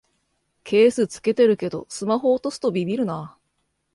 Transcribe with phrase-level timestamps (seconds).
[0.63, 3.37] ケース付けてるけどスマホ落とすとビビるな